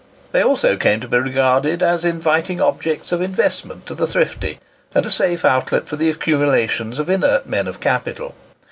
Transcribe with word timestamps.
They 0.31 0.41
also 0.41 0.77
came 0.77 0.99
to 1.01 1.07
be 1.07 1.19
regarded 1.19 1.83
as 1.83 2.03
inviting 2.03 2.59
objects 2.59 3.11
of 3.11 3.21
investment 3.21 3.85
to 3.85 3.93
the 3.93 4.07
thrifty, 4.07 4.57
and 4.95 5.05
a 5.05 5.11
safe 5.11 5.45
outlet 5.45 5.87
for 5.87 5.95
the 5.95 6.09
accumulations 6.09 6.97
of 6.97 7.07
inert 7.07 7.45
men 7.45 7.67
of 7.67 7.79
capital. 7.79 8.33